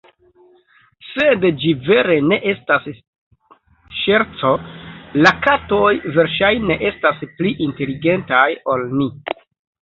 [1.07, 2.87] Sed ĝi vere ne estas
[3.99, 4.53] ŝerco,
[5.25, 9.09] la katoj versaĵne estas pli inteligentaj ol ni.